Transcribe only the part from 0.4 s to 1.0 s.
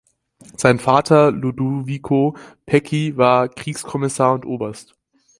Sein